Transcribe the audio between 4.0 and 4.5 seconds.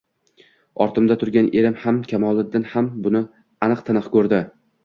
ko`rdi